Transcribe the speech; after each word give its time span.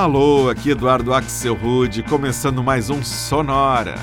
Alô, 0.00 0.48
aqui 0.48 0.70
Eduardo 0.70 1.12
Axel 1.12 1.54
Rude, 1.54 2.02
começando 2.02 2.62
mais 2.62 2.88
um 2.88 3.02
Sonora. 3.02 3.96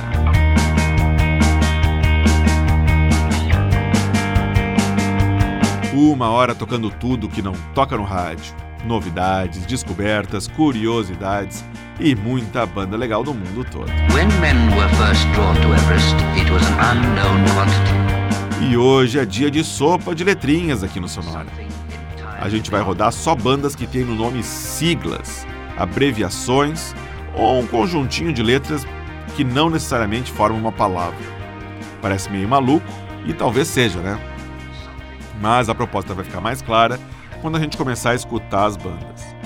Uma 5.91 6.29
hora 6.29 6.53
tocando 6.53 6.91
tudo 6.91 7.27
que 7.27 7.41
não 7.41 7.53
toca 7.73 7.97
no 7.97 8.03
rádio. 8.03 8.53
Novidades, 8.85 9.65
descobertas, 9.65 10.47
curiosidades 10.47 11.65
e 11.99 12.13
muita 12.13 12.63
banda 12.67 12.95
legal 12.95 13.23
do 13.23 13.33
mundo 13.33 13.65
todo. 13.65 13.91
E 18.69 18.77
hoje 18.77 19.17
é 19.17 19.25
dia 19.25 19.49
de 19.49 19.63
sopa 19.63 20.13
de 20.13 20.23
letrinhas 20.23 20.83
aqui 20.83 20.99
no 20.99 21.09
Sonora. 21.09 21.47
A 22.39 22.47
gente 22.49 22.69
vai 22.69 22.83
rodar 22.83 23.11
só 23.11 23.33
bandas 23.33 23.75
que 23.75 23.87
têm 23.87 24.05
no 24.05 24.13
nome 24.13 24.43
siglas 24.43 25.43
abreviações 25.77 26.93
ou 27.35 27.59
um 27.59 27.67
conjuntinho 27.67 28.33
de 28.33 28.41
letras 28.41 28.85
que 29.35 29.43
não 29.43 29.69
necessariamente 29.69 30.31
formam 30.31 30.59
uma 30.59 30.71
palavra. 30.71 31.17
Parece 32.01 32.29
meio 32.29 32.47
maluco 32.47 32.87
e 33.25 33.33
talvez 33.33 33.67
seja, 33.67 33.99
né? 33.99 34.19
Mas 35.39 35.69
a 35.69 35.75
proposta 35.75 36.13
vai 36.13 36.25
ficar 36.25 36.41
mais 36.41 36.61
clara 36.61 36.99
quando 37.41 37.57
a 37.57 37.59
gente 37.59 37.77
começar 37.77 38.11
a 38.11 38.15
escutar 38.15 38.65
as 38.65 38.75
bandas. 38.75 39.37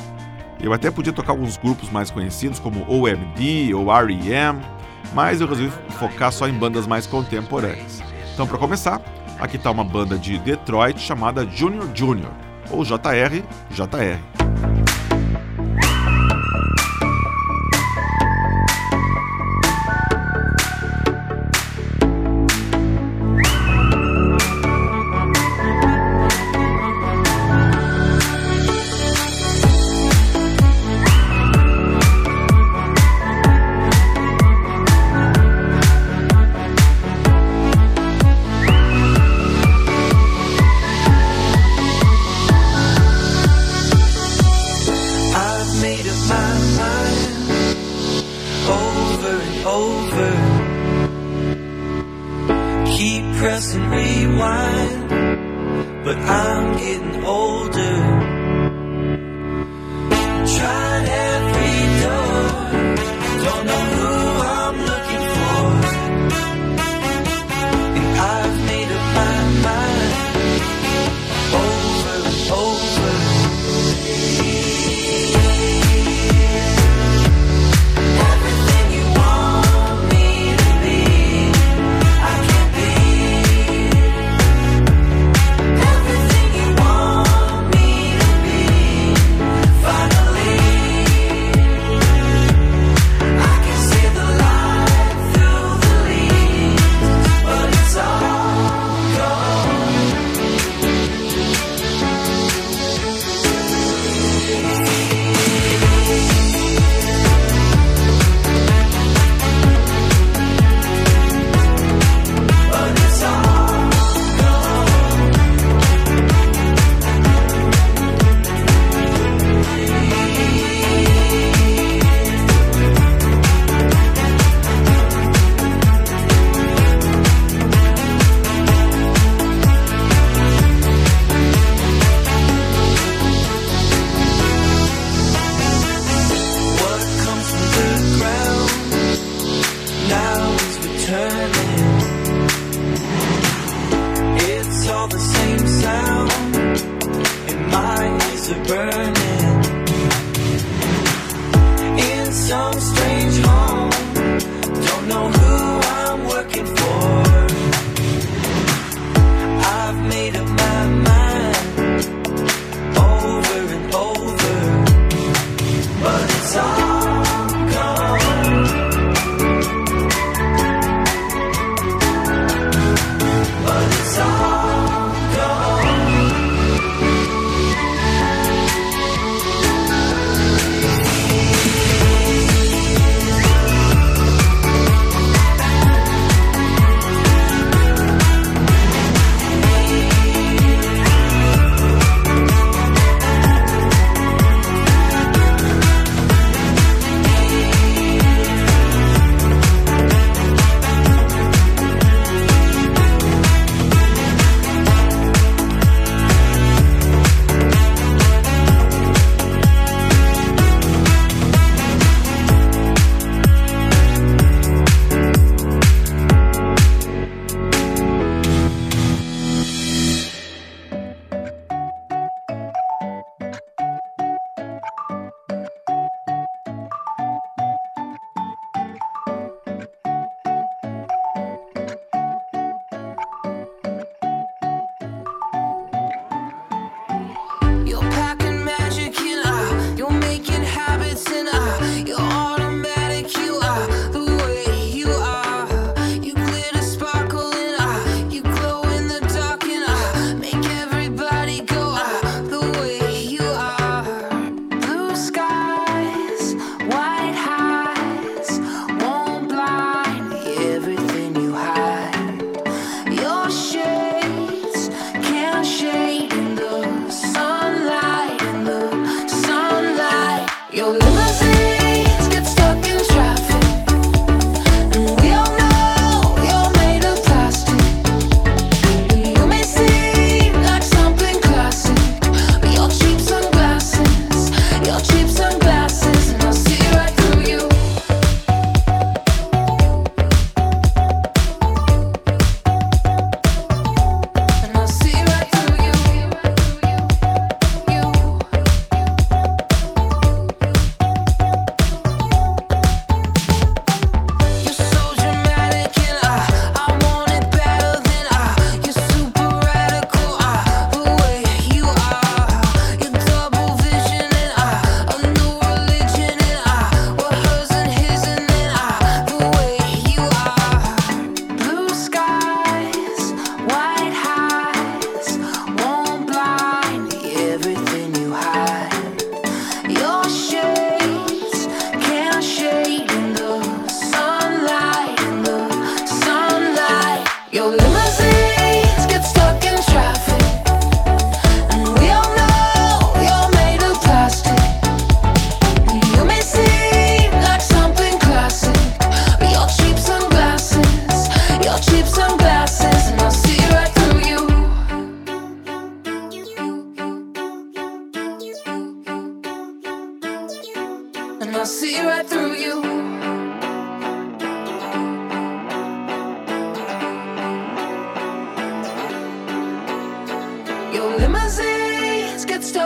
Eu 0.62 0.72
até 0.74 0.92
podia 0.92 1.12
tocar 1.12 1.34
alguns 1.34 1.58
grupos 1.58 1.90
mais 1.90 2.12
conhecidos 2.12 2.60
como 2.60 2.86
OMD 2.88 3.74
ou 3.74 3.88
REM, 3.88 4.62
mas 5.14 5.42
eu 5.42 5.48
resolvi 5.48 5.72
focar 6.00 6.32
só 6.32 6.48
em 6.48 6.54
bandas 6.54 6.86
mais 6.86 7.08
contemporâneas. 7.08 8.02
Então, 8.34 8.46
para 8.46 8.58
começar, 8.58 9.02
aqui 9.40 9.58
está 9.58 9.72
uma 9.72 9.84
banda 9.84 10.18
de 10.18 10.38
Detroit 10.38 11.00
chamada 11.00 11.46
Junior 11.46 11.90
Junior, 11.94 12.32
ou 12.70 12.86
JR 12.86 13.44
JR. 13.72 14.41
but 56.12 56.20
I'm 56.28 56.78
getting 56.78 57.24
old. 57.24 57.61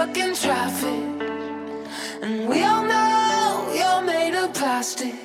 Stuck 0.06 0.18
in 0.18 0.36
traffic, 0.36 1.04
and 2.22 2.48
we 2.48 2.64
all 2.64 2.84
know 2.84 3.72
you're 3.74 4.02
made 4.06 4.36
of 4.36 4.54
plastic. 4.54 5.16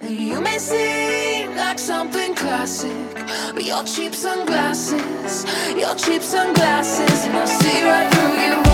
And 0.00 0.16
you 0.18 0.40
may 0.40 0.58
seem 0.58 1.54
like 1.56 1.78
something 1.78 2.34
classic, 2.34 3.14
but 3.52 3.64
your 3.64 3.84
cheap 3.84 4.14
sunglasses, 4.14 5.44
your 5.76 5.94
cheap 5.96 6.22
sunglasses, 6.22 7.24
and 7.24 7.36
I 7.36 7.44
see 7.44 7.82
right 7.84 8.10
through 8.14 8.62
you. 8.62 8.67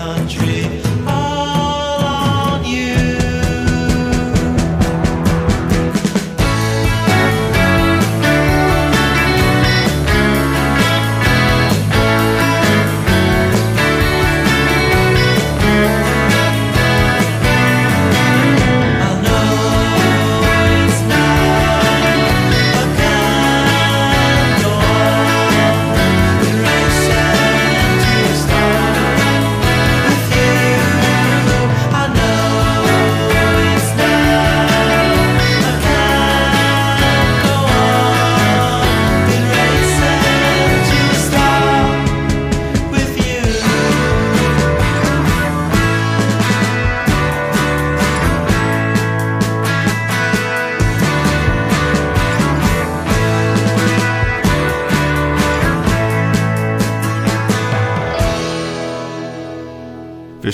Country 0.00 0.59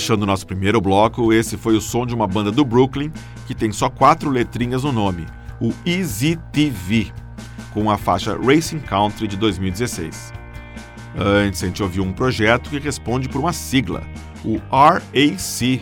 Fechando 0.07 0.25
nosso 0.25 0.47
primeiro 0.47 0.79
bloco, 0.79 1.33
esse 1.33 1.57
foi 1.57 1.75
o 1.75 1.81
som 1.81 2.05
de 2.05 2.15
uma 2.15 2.25
banda 2.25 2.49
do 2.49 2.63
Brooklyn 2.63 3.11
que 3.45 3.53
tem 3.53 3.73
só 3.73 3.89
quatro 3.89 4.29
letrinhas 4.29 4.85
no 4.85 4.93
nome, 4.93 5.25
o 5.59 5.73
Easy 5.85 6.39
TV, 6.53 7.11
com 7.73 7.91
a 7.91 7.97
faixa 7.97 8.37
Racing 8.41 8.79
Country 8.79 9.27
de 9.27 9.35
2016. 9.35 10.31
Antes, 11.13 11.61
a 11.61 11.67
gente 11.67 11.83
ouviu 11.83 12.05
um 12.05 12.13
projeto 12.13 12.69
que 12.69 12.79
responde 12.79 13.27
por 13.27 13.39
uma 13.39 13.51
sigla, 13.51 14.01
o 14.45 14.61
RAC 14.71 15.81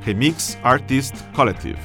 Remix 0.00 0.58
Artist 0.64 1.22
Collective. 1.34 1.76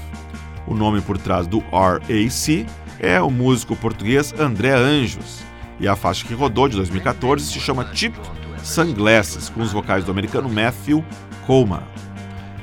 O 0.66 0.74
nome 0.74 1.02
por 1.02 1.18
trás 1.18 1.48
do 1.48 1.60
RAC 1.60 2.66
é 2.98 3.22
o 3.22 3.30
músico 3.30 3.75
português 3.75 4.34
André 4.40 4.72
Anjos, 4.72 5.44
e 5.82 5.88
a 5.90 5.98
faixa 5.98 6.25
que 6.25 6.34
rodou 6.34 6.70
de 6.70 6.78
2014 6.78 7.44
se 7.44 7.60
chama 7.60 7.94
Cheap 7.94 8.16
Sunglasses, 8.63 9.50
com 9.50 9.62
os 9.62 9.74
vocais 9.74 10.06
do 10.06 10.12
americano 10.12 10.48
Matthew 10.48 11.04
Coleman. 11.45 11.83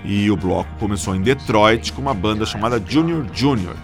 E 0.04 0.30
o 0.30 0.36
bloco 0.36 0.70
começou 0.78 1.14
em 1.14 1.20
Detroit 1.20 1.92
com 1.92 2.00
uma 2.00 2.14
banda 2.14 2.46
chamada 2.46 2.82
Junior 2.84 3.26
Junior, 3.32 3.76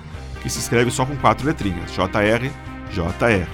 que 0.43 0.49
se 0.49 0.59
escreve 0.59 0.91
só 0.91 1.05
com 1.05 1.17
quatro 1.17 1.47
letrinhas, 1.47 1.93
JR, 1.93 2.51
JR. 2.91 3.49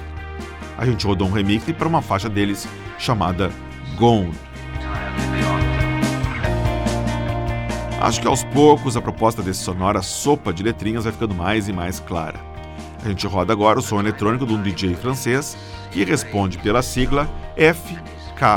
A 0.79 0.87
gente 0.87 1.07
rodou 1.07 1.29
um 1.29 1.33
remix 1.33 1.65
para 1.73 1.89
uma 1.89 2.03
faixa 2.03 2.29
deles 2.29 2.69
chamada 2.99 3.51
Gone. 3.97 4.33
Acho 8.01 8.21
que 8.21 8.27
aos 8.27 8.43
poucos 8.43 8.97
a 8.97 9.01
proposta 9.01 9.43
desse 9.43 9.63
sonora 9.63 10.03
sopa 10.03 10.53
de 10.53 10.63
letrinhas 10.63 11.05
vai 11.05 11.13
ficando 11.13 11.35
mais 11.35 11.69
e 11.69 11.73
mais 11.73 12.01
clara. 12.01 12.41
A 13.05 13.09
gente 13.09 13.27
roda 13.27 13.53
agora 13.53 13.79
o 13.79 13.83
som 13.83 14.01
eletrônico 14.01 14.47
de 14.47 14.53
um 14.53 14.63
DJ 14.63 14.95
francês 14.95 15.57
que 15.91 16.05
responde 16.05 16.59
pela 16.59 16.83
sigla 16.83 17.29
FKJ. 17.57 18.53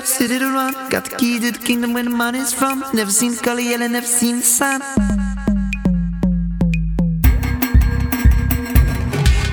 got 0.00 0.06
the 0.06 0.12
city 0.12 0.38
to 0.38 0.46
run. 0.46 0.72
Got 0.88 1.04
the 1.10 1.16
key 1.16 1.38
to 1.40 1.50
the 1.50 1.58
kingdom 1.58 1.92
where 1.92 2.02
the 2.02 2.08
money's 2.10 2.54
from. 2.54 2.82
Never 2.94 3.10
seen 3.10 3.32
the 3.32 3.42
color 3.42 3.60
yellow, 3.60 3.86
never 3.86 4.06
seen 4.06 4.36
the 4.36 4.42
sun. 4.42 4.80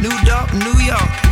New 0.02 0.16
York, 0.26 0.54
New 0.54 0.86
York. 0.86 1.27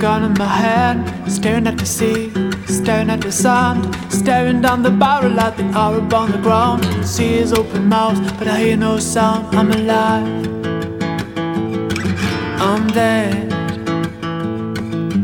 Gun 0.00 0.24
in 0.24 0.32
my 0.32 0.46
hand, 0.46 1.30
staring 1.30 1.66
at 1.66 1.76
the 1.76 1.84
sea, 1.84 2.32
staring 2.64 3.10
at 3.10 3.20
the 3.20 3.30
sand, 3.30 3.94
staring 4.10 4.62
down 4.62 4.82
the 4.82 4.90
barrel 4.90 5.38
at 5.38 5.58
the 5.58 5.64
Arab 5.86 6.14
on 6.14 6.32
the 6.32 6.38
ground. 6.38 6.82
The 6.84 7.04
sea 7.04 7.34
is 7.34 7.52
open 7.52 7.86
mouth, 7.86 8.18
but 8.38 8.48
I 8.48 8.58
hear 8.60 8.76
no 8.78 8.98
sound. 8.98 9.54
I'm 9.54 9.70
alive. 9.70 10.26
I'm 12.68 12.86
dead. 12.88 13.52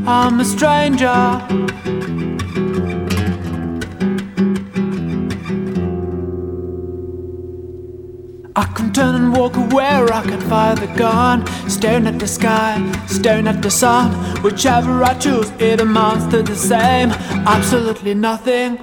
I'm 0.07 0.41
a 0.41 0.45
stranger. 0.45 1.76
Or 9.85 10.13
I 10.13 10.23
can 10.23 10.41
fire 10.41 10.75
the 10.75 10.87
gun. 10.99 11.47
Staring 11.69 12.07
at 12.07 12.19
the 12.19 12.27
sky, 12.27 12.81
staring 13.07 13.47
at 13.47 13.63
the 13.63 13.71
sun. 13.71 14.13
Whichever 14.43 15.05
I 15.05 15.15
choose, 15.15 15.51
it 15.59 15.81
amounts 15.81 16.27
to 16.33 16.43
the 16.43 16.57
same. 16.57 17.11
Absolutely 17.47 18.15
nothing. 18.15 18.79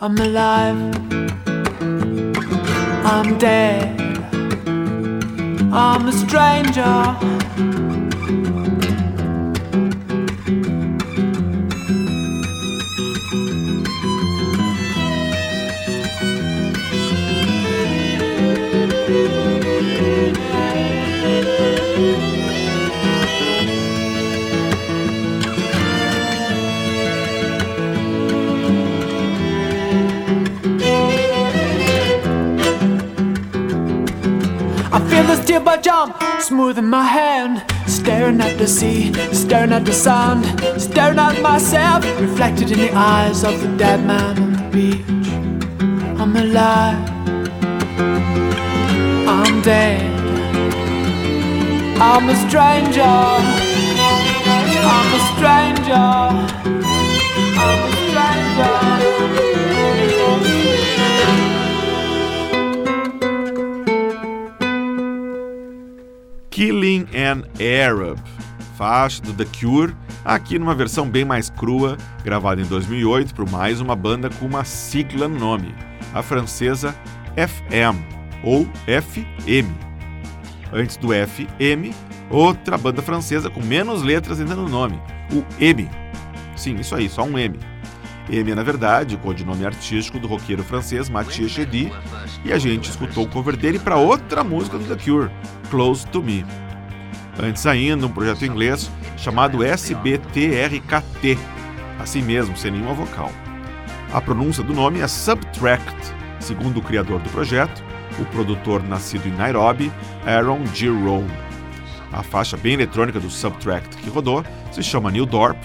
I'm 0.00 0.16
alive. 0.18 0.76
I'm 3.04 3.38
dead. 3.38 4.00
I'm 5.72 6.08
a 6.08 6.12
stranger. 6.12 7.45
Steel 35.56 35.64
bar 35.64 35.78
jump, 35.78 36.14
smooth 36.40 36.78
in 36.78 36.86
my 36.86 37.02
hand. 37.02 37.64
Staring 37.86 38.40
at 38.40 38.58
the 38.58 38.66
sea, 38.66 39.12
staring 39.32 39.72
at 39.72 39.84
the 39.86 39.92
sun, 39.92 40.42
staring 40.78 41.18
at 41.18 41.40
myself, 41.40 42.04
reflected 42.20 42.70
in 42.72 42.78
the 42.78 42.92
eyes 42.92 43.42
of 43.42 43.58
the 43.62 43.68
dead 43.76 44.04
man 44.04 44.38
on 44.42 44.52
the 44.52 44.62
beach. 44.70 45.28
I'm 46.20 46.36
alive. 46.36 47.10
I'm 49.28 49.62
dead. 49.62 50.02
I'm 52.00 52.28
a 52.28 52.36
stranger. 52.44 53.16
I'm 54.94 55.08
a 55.16 55.20
stranger. 55.32 56.06
I'm 57.64 57.80
a 57.86 57.92
stranger. 58.02 59.65
Killing 66.56 67.06
an 67.14 67.42
Arab, 67.60 68.18
faixa 68.78 69.20
do 69.20 69.34
The 69.34 69.44
Cure, 69.44 69.94
aqui 70.24 70.58
numa 70.58 70.74
versão 70.74 71.06
bem 71.06 71.22
mais 71.22 71.50
crua, 71.50 71.98
gravada 72.24 72.62
em 72.62 72.64
2008 72.64 73.34
por 73.34 73.46
mais 73.50 73.78
uma 73.78 73.94
banda 73.94 74.30
com 74.30 74.46
uma 74.46 74.64
sigla 74.64 75.28
no 75.28 75.38
nome, 75.38 75.74
a 76.14 76.22
francesa 76.22 76.96
FM 77.36 78.00
ou 78.42 78.64
FM. 78.86 79.68
Antes 80.72 80.96
do 80.96 81.08
FM, 81.08 81.94
outra 82.30 82.78
banda 82.78 83.02
francesa 83.02 83.50
com 83.50 83.60
menos 83.60 84.02
letras 84.02 84.40
ainda 84.40 84.54
no 84.54 84.66
nome, 84.66 84.98
o 85.34 85.44
M. 85.62 85.90
Sim, 86.56 86.76
isso 86.76 86.94
aí, 86.94 87.06
só 87.10 87.24
um 87.24 87.38
M. 87.38 87.58
M 88.28 88.50
é, 88.50 88.54
na 88.54 88.62
verdade, 88.62 89.14
o 89.14 89.18
codinome 89.18 89.64
artístico 89.64 90.18
do 90.18 90.26
roqueiro 90.26 90.64
francês 90.64 91.08
Mathieu 91.08 91.48
Chedy, 91.48 91.92
e 92.44 92.52
a 92.52 92.58
gente 92.58 92.90
escutou 92.90 93.24
o 93.24 93.28
cover 93.28 93.56
dele 93.56 93.78
para 93.78 93.96
outra 93.96 94.42
música 94.42 94.78
do 94.78 94.84
The 94.84 95.02
Cure, 95.02 95.30
Close 95.70 96.06
to 96.08 96.22
Me. 96.22 96.44
Antes 97.38 97.66
ainda, 97.66 98.06
um 98.06 98.10
projeto 98.10 98.44
inglês 98.44 98.90
chamado 99.16 99.62
SBTRKT, 99.62 101.38
assim 102.00 102.22
mesmo, 102.22 102.56
sem 102.56 102.72
nenhuma 102.72 102.94
vocal. 102.94 103.30
A 104.12 104.20
pronúncia 104.20 104.62
do 104.62 104.74
nome 104.74 105.00
é 105.00 105.06
Subtract, 105.06 106.14
segundo 106.40 106.78
o 106.78 106.82
criador 106.82 107.20
do 107.20 107.30
projeto, 107.30 107.84
o 108.18 108.24
produtor 108.26 108.82
nascido 108.82 109.28
em 109.28 109.32
Nairobi, 109.32 109.92
Aaron 110.24 110.66
Jerome. 110.74 111.30
A 112.12 112.22
faixa 112.22 112.56
bem 112.56 112.74
eletrônica 112.74 113.20
do 113.20 113.30
Subtract 113.30 113.96
que 113.98 114.10
rodou 114.10 114.44
se 114.72 114.82
chama 114.82 115.10
New 115.10 115.26
Dorp, 115.26 115.58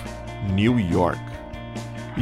New 0.53 0.79
York. 0.79 1.30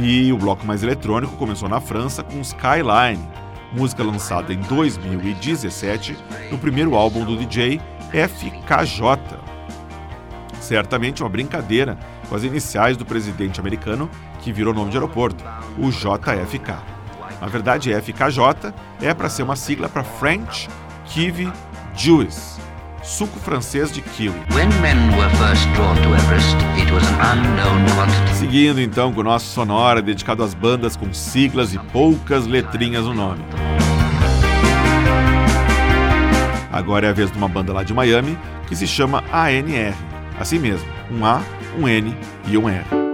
E 0.02 0.32
o 0.32 0.38
bloco 0.38 0.66
mais 0.66 0.82
eletrônico 0.82 1.36
começou 1.36 1.68
na 1.68 1.78
França 1.78 2.22
com 2.22 2.40
Skyline, 2.40 3.22
música 3.70 4.02
lançada 4.02 4.50
em 4.50 4.58
2017 4.60 6.16
no 6.50 6.56
primeiro 6.56 6.94
álbum 6.94 7.22
do 7.22 7.36
DJ 7.36 7.78
FKJ. 8.10 9.36
Certamente 10.58 11.22
uma 11.22 11.28
brincadeira 11.28 11.98
com 12.30 12.34
as 12.34 12.44
iniciais 12.44 12.96
do 12.96 13.04
presidente 13.04 13.60
americano 13.60 14.08
que 14.40 14.50
virou 14.52 14.72
nome 14.72 14.90
de 14.90 14.96
aeroporto, 14.96 15.44
o 15.78 15.90
JFK. 15.90 16.78
Na 17.38 17.46
verdade, 17.46 17.92
FKJ 17.92 18.72
é 19.02 19.12
para 19.12 19.28
ser 19.28 19.42
uma 19.42 19.56
sigla 19.56 19.86
para 19.86 20.02
French 20.02 20.66
Kiwi 21.04 21.52
Jews, 21.94 22.58
suco 23.02 23.38
francês 23.38 23.92
de 23.92 24.00
kiwi. 24.00 24.34
Everest. 26.14 26.56
Seguindo 28.34 28.80
então 28.80 29.12
com 29.12 29.20
o 29.20 29.24
nosso 29.24 29.46
sonora 29.46 30.02
dedicado 30.02 30.42
às 30.42 30.54
bandas 30.54 30.96
com 30.96 31.12
siglas 31.12 31.74
e 31.74 31.78
poucas 31.78 32.46
letrinhas 32.46 33.04
no 33.04 33.14
nome. 33.14 33.42
Agora 36.72 37.06
é 37.06 37.10
a 37.10 37.12
vez 37.12 37.30
de 37.30 37.36
uma 37.36 37.48
banda 37.48 37.72
lá 37.72 37.82
de 37.82 37.92
Miami 37.92 38.38
que 38.68 38.76
se 38.76 38.86
chama 38.86 39.24
ANR. 39.32 39.94
Assim 40.38 40.58
mesmo, 40.58 40.86
um 41.10 41.24
A, 41.24 41.42
um 41.78 41.86
N 41.86 42.16
e 42.46 42.56
um 42.56 42.68
R. 42.68 43.09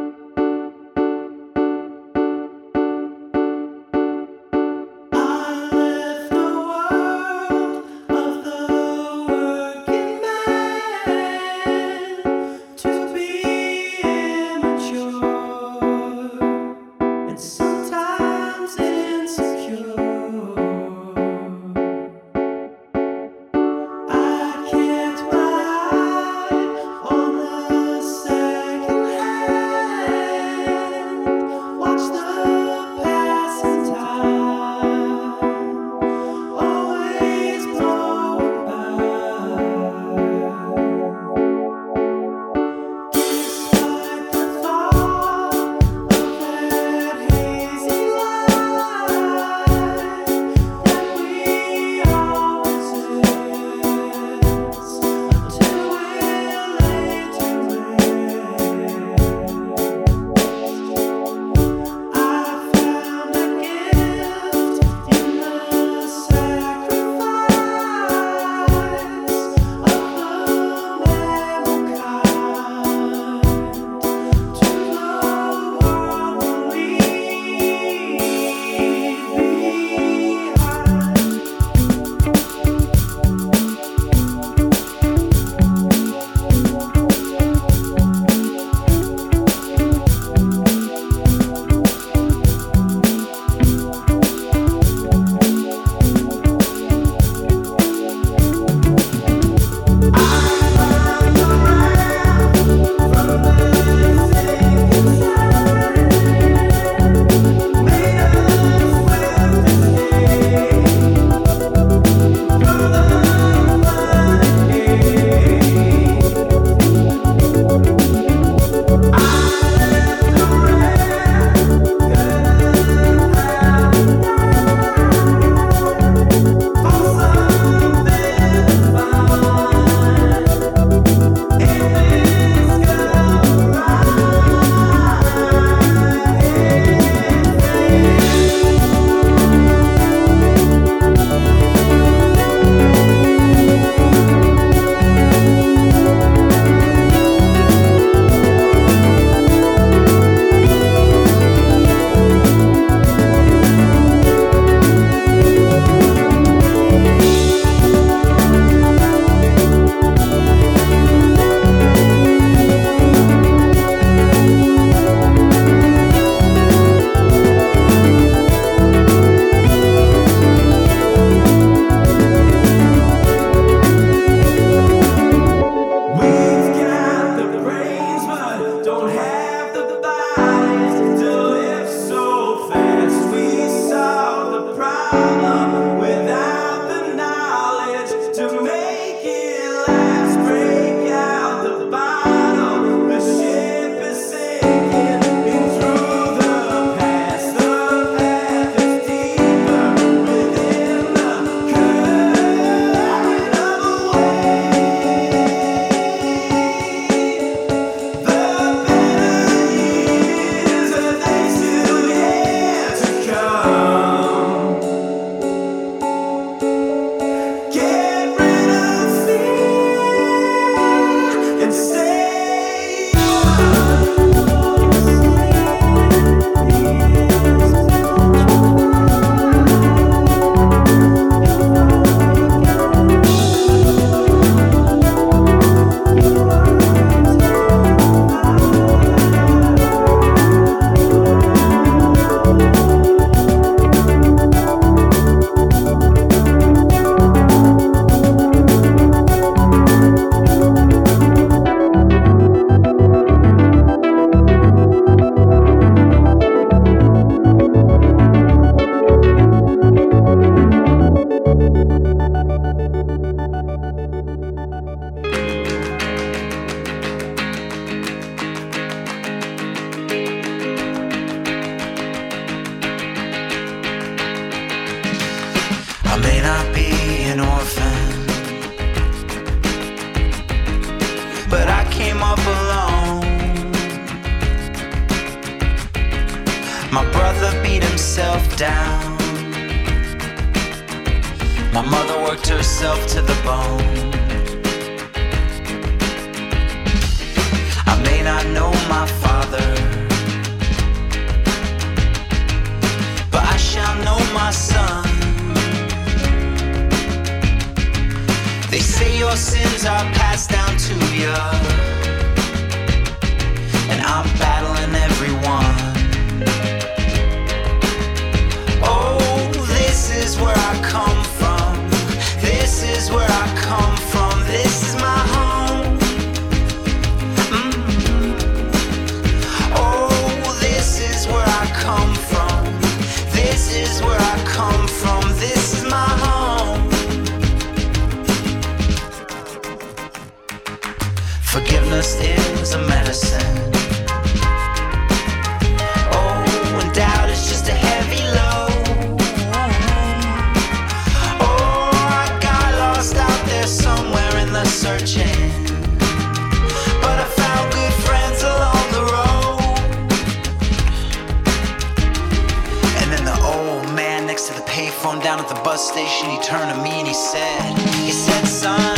at 365.49 365.55
the 365.55 365.63
bus 365.63 365.89
station, 365.89 366.31
he 366.31 366.39
turned 366.41 366.73
to 366.73 366.83
me 366.83 366.91
and 366.91 367.07
he 367.07 367.15
said, 367.15 367.79
He 368.03 368.11
said, 368.11 368.45
son, 368.47 368.97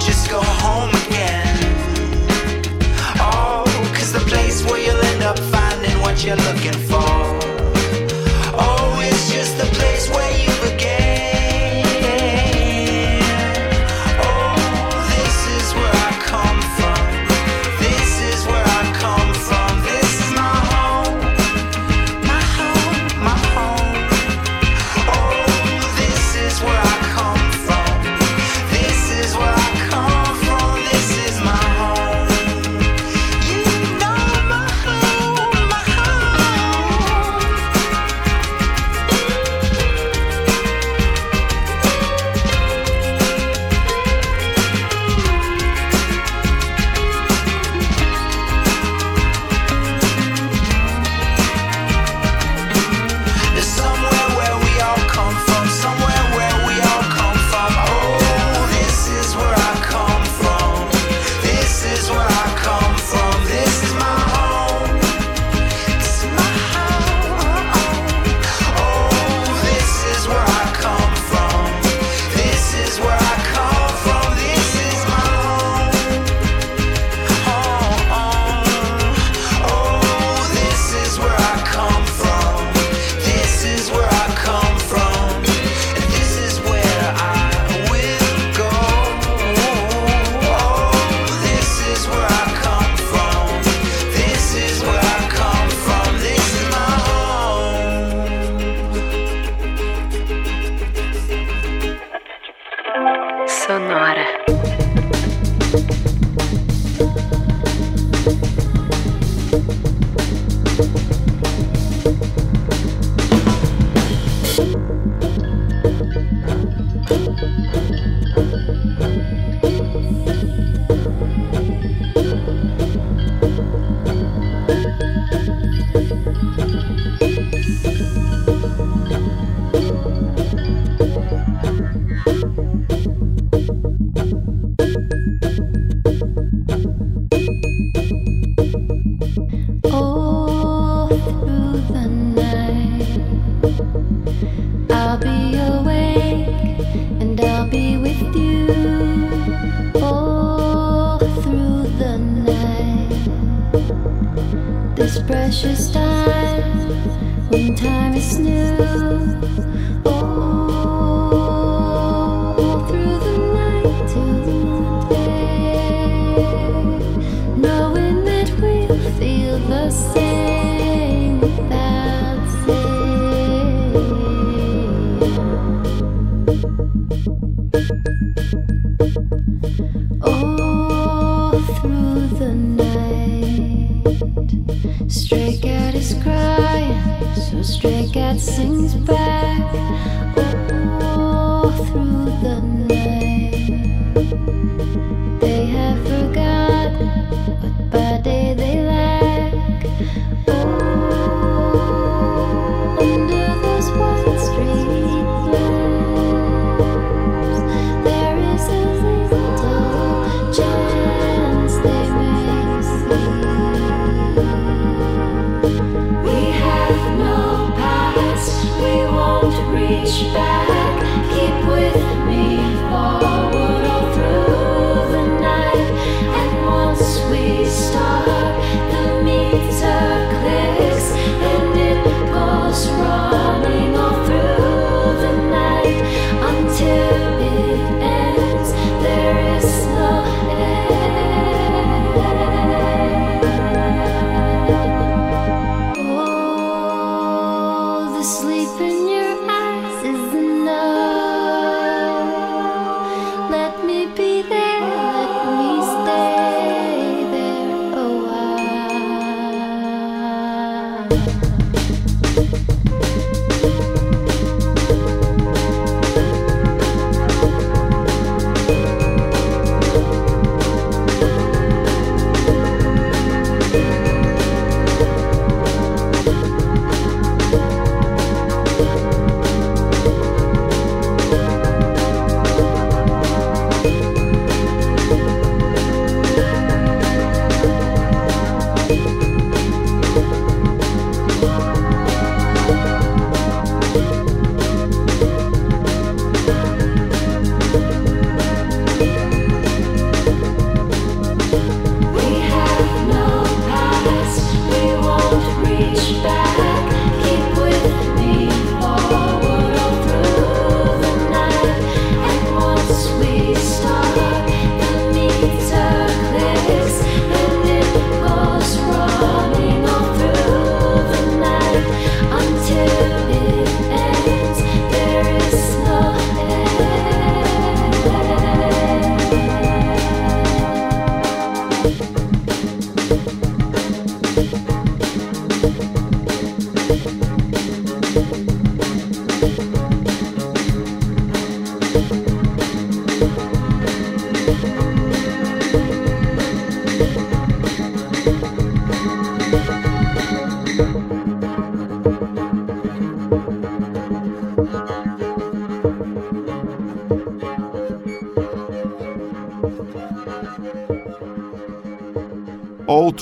just 0.00 0.30
go 0.30 0.40
home 0.40 0.90
again. 1.06 1.46
Oh, 3.20 3.64
cause 3.94 4.12
the 4.12 4.20
place 4.20 4.64
where 4.64 4.80
you'll 4.80 5.04
end 5.12 5.22
up 5.22 5.38
finding 5.38 5.96
what 6.00 6.24
you're 6.24 6.36
looking 6.36 6.72
for. 6.72 6.87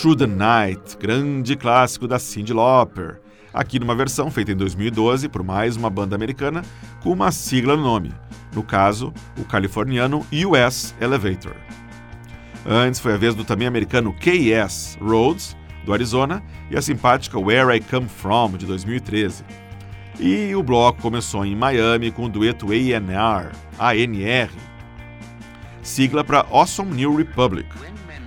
Through 0.07 0.19
the 0.19 0.27
Night, 0.29 0.97
grande 1.01 1.57
clássico 1.57 2.07
da 2.07 2.17
Cyndi 2.17 2.53
Lauper, 2.53 3.21
aqui 3.53 3.81
numa 3.81 3.93
versão 3.93 4.31
feita 4.31 4.53
em 4.53 4.57
2012 4.57 5.29
por 5.29 5.43
mais 5.43 5.77
uma 5.77 5.91
banda 5.91 6.15
americana 6.15 6.63
com 7.03 7.11
uma 7.11 7.33
sigla 7.33 7.77
no 7.77 7.83
nome, 7.83 8.15
no 8.55 8.63
caso, 8.63 9.13
o 9.37 9.45
californiano 9.45 10.25
US 10.47 10.95
Elevator. 11.01 11.57
Antes 12.65 13.01
foi 13.01 13.15
a 13.15 13.17
vez 13.17 13.35
do 13.35 13.45
também 13.45 13.67
americano 13.67 14.15
KS 14.15 14.97
Rhodes, 15.01 15.57
do 15.85 15.93
Arizona, 15.93 16.41
e 16.71 16.77
a 16.77 16.83
simpática 16.83 17.37
Where 17.37 17.77
I 17.77 17.81
Come 17.81 18.09
From, 18.09 18.53
de 18.57 18.65
2013. 18.65 19.45
E 20.21 20.55
o 20.55 20.63
bloco 20.63 21.03
começou 21.03 21.45
em 21.45 21.57
Miami 21.57 22.13
com 22.13 22.27
o 22.27 22.29
dueto 22.29 22.69
ANR, 22.71 23.51
ANR, 23.77 24.51
sigla 25.83 26.23
para 26.23 26.47
Awesome 26.49 26.95
New 26.95 27.17
Republic, 27.17 27.69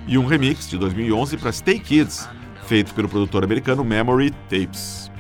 e 0.10 0.18
um 0.18 0.26
remix 0.26 0.68
de 0.68 0.76
2011 0.76 1.38
para 1.38 1.51
Stay 1.51 1.80
Kids, 1.80 2.28
feito 2.66 2.95
pelo 2.95 3.07
produtor 3.07 3.43
americano 3.43 3.84
Memory 3.86 4.32
Tapes. 4.49 5.12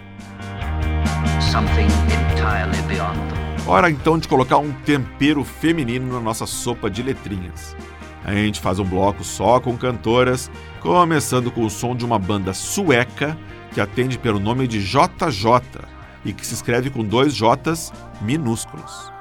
Hora 3.67 3.91
então 3.91 4.17
de 4.17 4.27
colocar 4.27 4.57
um 4.57 4.71
tempero 4.71 5.43
feminino 5.43 6.11
na 6.11 6.19
nossa 6.19 6.47
sopa 6.47 6.89
de 6.89 7.03
letrinhas. 7.03 7.77
A 8.25 8.33
gente 8.33 8.59
faz 8.59 8.79
um 8.79 8.83
bloco 8.83 9.23
só 9.23 9.59
com 9.59 9.77
cantoras, 9.77 10.49
começando 10.79 11.51
com 11.51 11.63
o 11.63 11.69
som 11.69 11.95
de 11.95 12.03
uma 12.03 12.17
banda 12.17 12.51
sueca 12.51 13.37
que 13.71 13.79
atende 13.79 14.17
pelo 14.17 14.39
nome 14.39 14.67
de 14.67 14.81
JJ 14.81 15.85
e 16.25 16.33
que 16.33 16.45
se 16.45 16.55
escreve 16.55 16.89
com 16.89 17.03
dois 17.03 17.35
J's 17.35 17.93
minúsculos. 18.21 19.18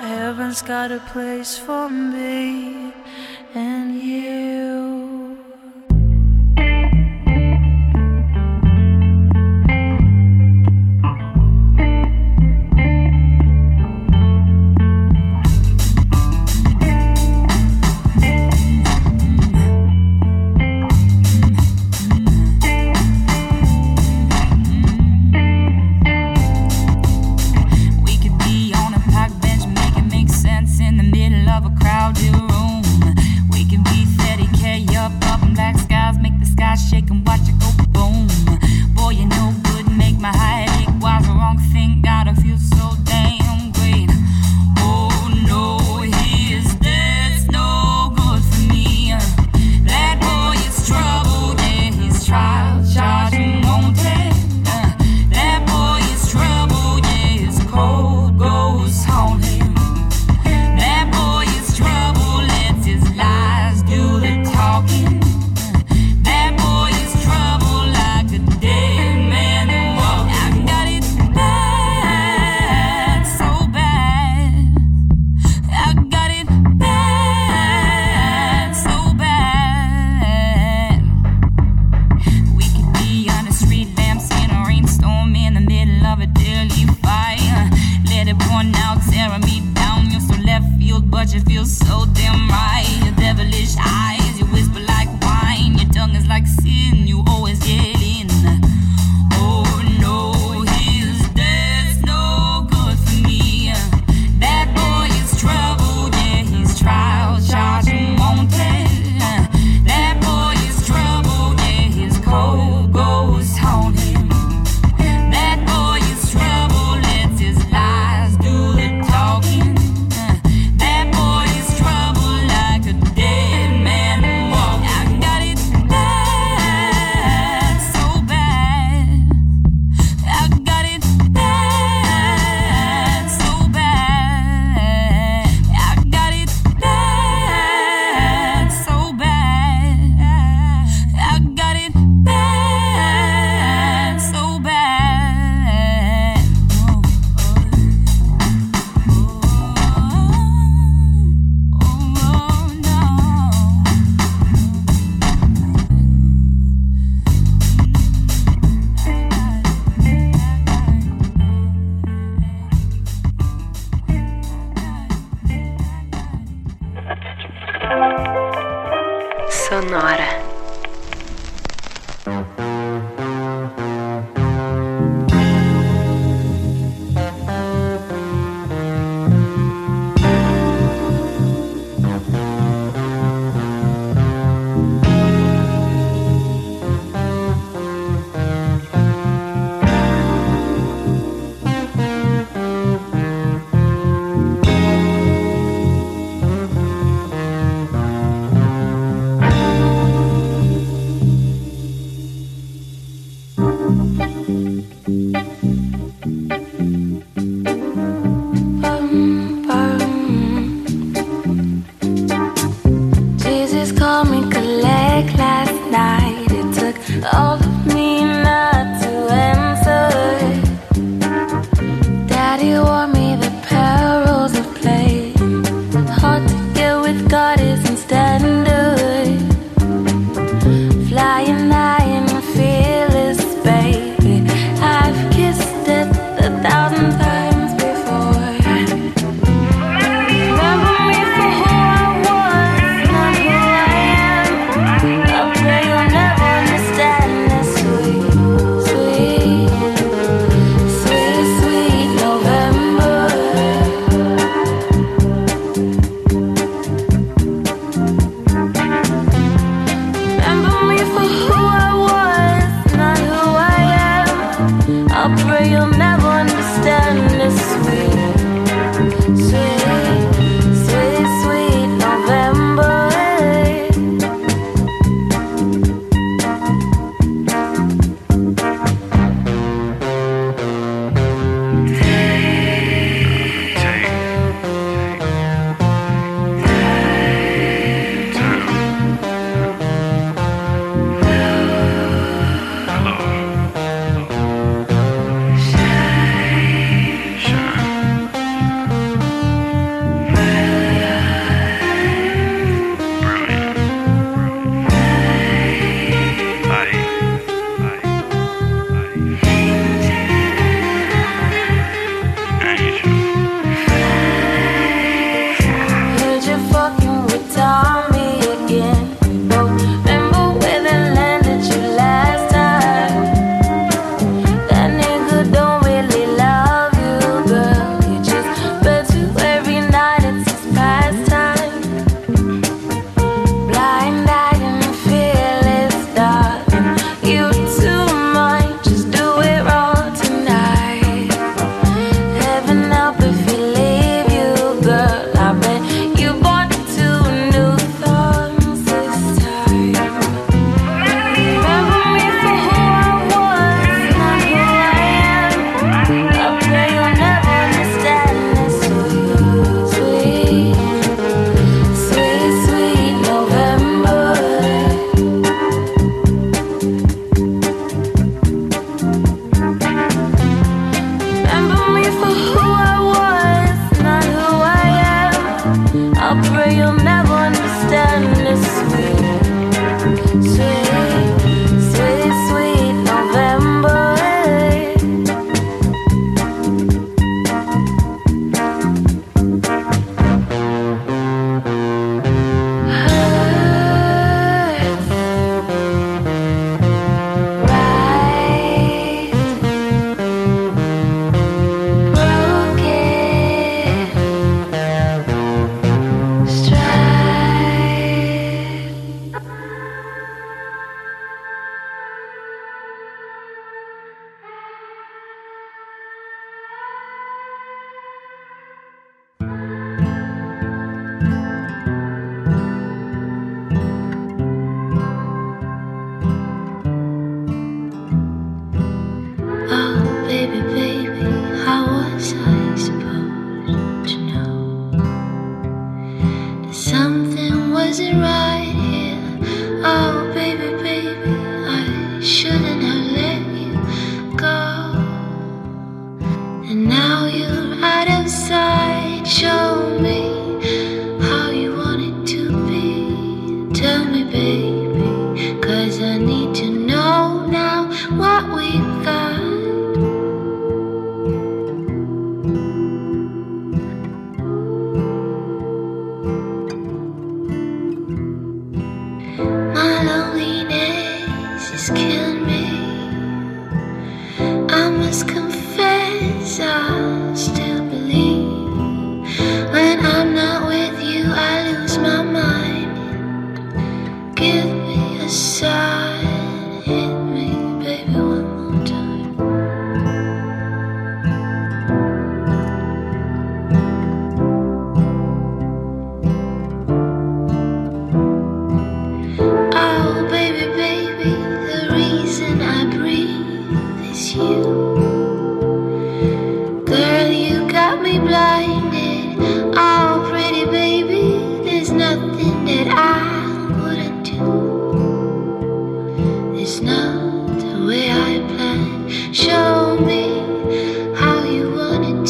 Heaven's 0.00 0.62
got 0.62 0.90
a 0.92 1.00
place 1.12 1.58
for 1.58 1.88
me 1.88 2.92
and 3.54 4.00
you. 4.00 5.19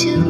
To 0.00 0.29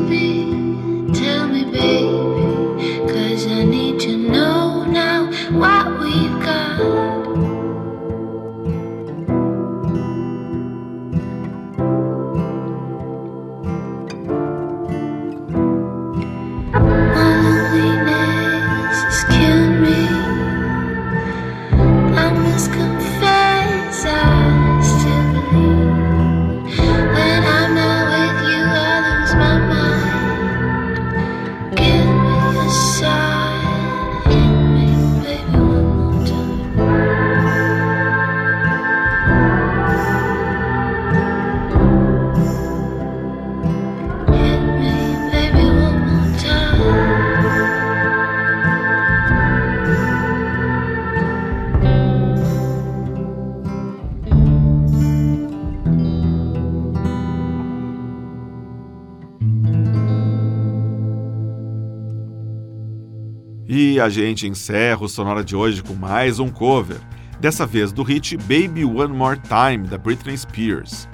a 64.00 64.08
gente 64.08 64.46
encerra 64.46 65.04
o 65.04 65.08
Sonora 65.08 65.44
de 65.44 65.54
hoje 65.54 65.82
com 65.82 65.94
mais 65.94 66.38
um 66.38 66.48
cover, 66.48 66.96
dessa 67.38 67.66
vez 67.66 67.92
do 67.92 68.02
hit 68.02 68.36
Baby 68.38 68.84
One 68.84 69.14
More 69.14 69.38
Time, 69.38 69.86
da 69.86 69.98
Britney 69.98 70.36
Spears. 70.36 71.08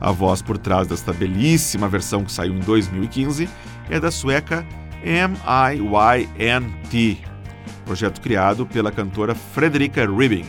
A 0.00 0.12
voz 0.12 0.40
por 0.40 0.56
trás 0.56 0.86
desta 0.86 1.12
belíssima 1.12 1.88
versão 1.88 2.24
que 2.24 2.30
saiu 2.30 2.54
em 2.54 2.60
2015 2.60 3.48
é 3.88 3.98
da 3.98 4.10
sueca 4.10 4.64
M.I.Y.N.T., 5.02 5.48
projeto 7.84 8.20
criado 8.20 8.64
pela 8.64 8.92
cantora 8.92 9.34
Frederica 9.34 10.06
Ribbing. 10.06 10.46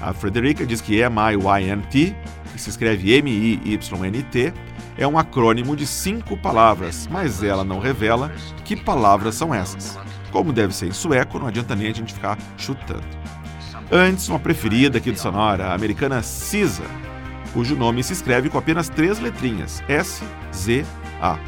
A 0.00 0.14
Frederica 0.14 0.64
diz 0.64 0.80
que 0.80 1.00
M.I.Y.N.T., 1.00 2.16
que 2.52 2.60
se 2.60 2.70
escreve 2.70 3.12
M-I-Y-N-T, 3.12 4.52
é 4.96 5.06
um 5.06 5.18
acrônimo 5.18 5.76
de 5.76 5.86
cinco 5.86 6.36
palavras, 6.36 7.06
mas 7.10 7.42
ela 7.42 7.64
não 7.64 7.78
revela 7.80 8.32
que 8.64 8.74
palavras 8.74 9.34
são 9.34 9.54
essas. 9.54 10.05
Como 10.36 10.52
deve 10.52 10.74
ser 10.74 10.88
em 10.88 10.92
sueco, 10.92 11.38
não 11.38 11.46
adianta 11.46 11.74
nem 11.74 11.88
a 11.88 11.94
gente 11.94 12.12
ficar 12.12 12.36
chutando. 12.58 13.06
Antes, 13.90 14.28
uma 14.28 14.38
preferida 14.38 14.98
aqui 14.98 15.10
do 15.10 15.18
Sonora, 15.18 15.68
a 15.68 15.74
americana 15.74 16.20
Cisa, 16.20 16.84
cujo 17.54 17.74
nome 17.74 18.02
se 18.02 18.12
escreve 18.12 18.50
com 18.50 18.58
apenas 18.58 18.90
três 18.90 19.18
letrinhas, 19.18 19.82
S-Z-A. 19.88 21.38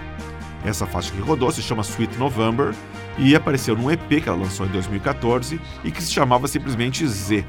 Essa 0.64 0.86
faixa 0.86 1.12
que 1.12 1.20
rodou 1.20 1.52
se 1.52 1.60
chama 1.60 1.82
Sweet 1.82 2.16
November 2.16 2.74
e 3.18 3.36
apareceu 3.36 3.76
num 3.76 3.90
EP 3.90 4.22
que 4.22 4.26
ela 4.26 4.38
lançou 4.38 4.64
em 4.64 4.70
2014 4.70 5.60
e 5.84 5.90
que 5.90 6.02
se 6.02 6.10
chamava 6.10 6.48
simplesmente 6.48 7.06
Z. 7.06 7.44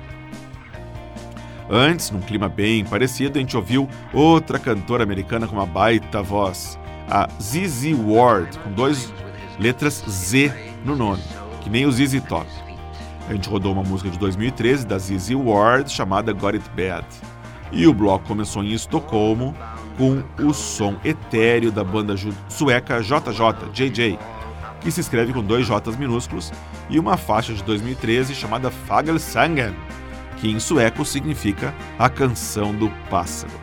Antes, 1.69 2.11
num 2.11 2.19
clima 2.19 2.49
bem 2.49 2.83
parecido, 2.83 3.37
a 3.37 3.41
gente 3.41 3.55
ouviu 3.55 3.87
outra 4.11 4.59
cantora 4.59 5.03
americana 5.03 5.47
com 5.47 5.55
uma 5.55 5.65
baita 5.65 6.21
voz, 6.21 6.77
a 7.09 7.29
ZZ 7.41 7.93
Ward, 7.97 8.59
com 8.59 8.73
dois 8.73 9.13
letras 9.57 10.03
Z 10.05 10.68
no 10.83 10.95
nome, 10.95 11.21
que 11.61 11.69
nem 11.69 11.85
o 11.85 11.91
ZZ 11.91 12.21
Top. 12.27 12.47
A 13.27 13.33
gente 13.33 13.47
rodou 13.47 13.73
uma 13.73 13.83
música 13.83 14.09
de 14.09 14.17
2013 14.17 14.87
da 14.87 14.97
ZZ 14.97 15.31
Ward 15.35 15.91
chamada 15.91 16.33
Got 16.33 16.55
It 16.55 16.69
Bad. 16.75 17.05
E 17.71 17.85
o 17.85 17.93
bloco 17.93 18.25
começou 18.27 18.63
em 18.63 18.73
Estocolmo 18.73 19.55
com 19.97 20.23
o 20.43 20.53
som 20.53 20.95
etéreo 21.03 21.71
da 21.71 21.83
banda 21.83 22.15
sueca 22.47 23.01
JJ, 23.01 23.69
JJ, 23.71 24.17
que 24.81 24.89
se 24.89 25.01
escreve 25.01 25.33
com 25.33 25.43
dois 25.43 25.67
J's 25.67 25.97
minúsculos, 25.97 26.51
e 26.89 26.97
uma 26.97 27.17
faixa 27.17 27.53
de 27.53 27.61
2013 27.63 28.33
chamada 28.33 28.71
Fagelsangen, 28.71 29.75
que 30.37 30.49
em 30.49 30.59
sueco 30.59 31.05
significa 31.05 31.75
a 31.99 32.09
canção 32.09 32.73
do 32.73 32.89
pássaro. 33.09 33.53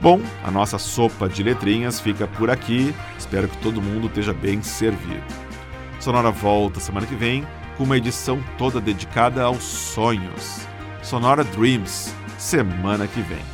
Bom, 0.00 0.20
a 0.44 0.50
nossa 0.50 0.78
sopa 0.78 1.28
de 1.28 1.42
letrinhas 1.42 1.98
fica 1.98 2.26
por 2.26 2.50
aqui. 2.50 2.94
Espero 3.18 3.48
que 3.48 3.56
todo 3.58 3.82
mundo 3.82 4.06
esteja 4.06 4.32
bem 4.32 4.62
servido. 4.62 5.45
Sonora 6.06 6.30
volta 6.30 6.78
semana 6.78 7.04
que 7.04 7.16
vem 7.16 7.44
com 7.76 7.82
uma 7.82 7.96
edição 7.96 8.40
toda 8.56 8.80
dedicada 8.80 9.42
aos 9.42 9.64
sonhos. 9.64 10.60
Sonora 11.02 11.42
Dreams, 11.42 12.14
semana 12.38 13.08
que 13.08 13.20
vem. 13.20 13.44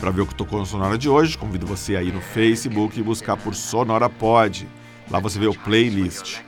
Para 0.00 0.10
ver 0.10 0.22
o 0.22 0.26
que 0.26 0.34
tocou 0.34 0.58
no 0.58 0.64
Sonora 0.64 0.96
de 0.96 1.06
hoje, 1.06 1.36
convido 1.36 1.66
você 1.66 1.96
a 1.96 2.02
ir 2.02 2.14
no 2.14 2.20
Facebook 2.22 2.98
e 2.98 3.02
buscar 3.02 3.36
por 3.36 3.54
Sonora 3.54 4.08
Pod. 4.08 4.66
Lá 5.10 5.20
você 5.20 5.38
vê 5.38 5.46
o 5.46 5.52
playlist. 5.52 6.40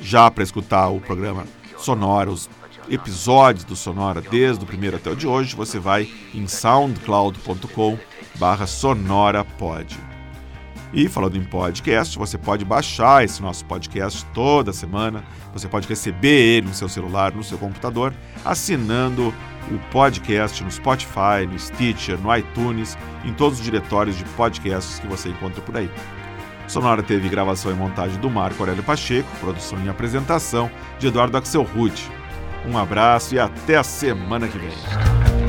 Já 0.00 0.30
para 0.30 0.44
escutar 0.44 0.90
o 0.90 1.00
programa 1.00 1.44
Sonora, 1.76 2.30
os 2.30 2.48
episódios 2.88 3.64
do 3.64 3.74
Sonora, 3.74 4.20
desde 4.20 4.62
o 4.62 4.66
primeiro 4.66 4.96
até 4.96 5.10
o 5.10 5.16
de 5.16 5.26
hoje, 5.26 5.56
você 5.56 5.80
vai 5.80 6.08
em 6.32 6.46
soundcloud.com 6.46 7.98
barra 8.38 8.68
sonorapod. 8.68 9.98
E 10.92 11.08
falando 11.08 11.36
em 11.36 11.44
podcast, 11.44 12.16
você 12.18 12.38
pode 12.38 12.64
baixar 12.64 13.24
esse 13.24 13.42
nosso 13.42 13.64
podcast 13.64 14.24
toda 14.32 14.72
semana. 14.72 15.24
Você 15.52 15.68
pode 15.68 15.88
receber 15.88 16.28
ele 16.28 16.68
no 16.68 16.74
seu 16.74 16.88
celular, 16.88 17.32
no 17.32 17.42
seu 17.42 17.58
computador, 17.58 18.14
assinando 18.44 19.34
o 19.70 19.78
podcast 19.90 20.62
no 20.62 20.70
Spotify, 20.70 21.46
no 21.50 21.58
Stitcher, 21.58 22.18
no 22.18 22.34
iTunes, 22.34 22.96
em 23.24 23.32
todos 23.32 23.58
os 23.58 23.64
diretórios 23.64 24.16
de 24.16 24.24
podcasts 24.36 25.00
que 25.00 25.06
você 25.06 25.28
encontra 25.28 25.60
por 25.60 25.76
aí. 25.76 25.90
Sonora 26.68 27.02
teve 27.02 27.28
gravação 27.28 27.70
e 27.70 27.74
montagem 27.74 28.18
do 28.20 28.28
Marco 28.28 28.60
Aurélio 28.60 28.82
Pacheco, 28.82 29.28
produção 29.40 29.82
e 29.84 29.88
apresentação 29.88 30.70
de 30.98 31.08
Eduardo 31.08 31.36
Axel 31.36 31.62
Ruth. 31.62 32.00
Um 32.66 32.76
abraço 32.76 33.34
e 33.34 33.38
até 33.38 33.76
a 33.76 33.84
semana 33.84 34.48
que 34.48 34.58
vem. 34.58 35.45